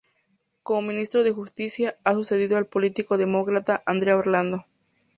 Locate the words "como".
0.63-0.81